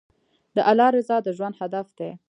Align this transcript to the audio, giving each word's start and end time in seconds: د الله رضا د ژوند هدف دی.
د 0.55 0.57
الله 0.69 0.89
رضا 0.97 1.17
د 1.25 1.27
ژوند 1.37 1.55
هدف 1.61 1.87
دی. 1.97 2.09